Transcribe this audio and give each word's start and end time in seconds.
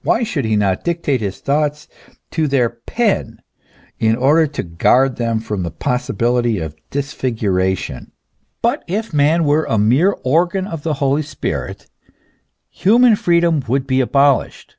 Why 0.00 0.22
should 0.22 0.46
he 0.46 0.56
not 0.56 0.84
dictate 0.84 1.20
his 1.20 1.40
thoughts 1.40 1.86
to 2.30 2.48
their 2.48 2.70
pen 2.70 3.42
in 3.98 4.16
order 4.16 4.46
to 4.46 4.62
guard 4.62 5.16
them 5.16 5.38
from 5.38 5.64
the 5.64 5.70
possibility 5.70 6.58
of 6.58 6.74
disfiguration?" 6.88 8.12
But 8.62 8.82
if 8.86 9.12
man 9.12 9.44
were 9.44 9.64
a 9.66 9.76
mere 9.76 10.12
organ 10.24 10.66
of 10.66 10.82
the 10.82 10.94
Holy 10.94 11.20
Spirit, 11.20 11.90
human 12.70 13.16
freedom 13.16 13.62
would 13.68 13.86
be 13.86 14.00
abolished!" 14.00 14.76